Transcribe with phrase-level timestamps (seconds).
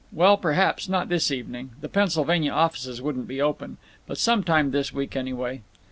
[0.11, 3.77] Well, perhaps not this evening—the Pennsylvania offices wouldn't be open,
[4.07, 5.61] but some time this week, anyway.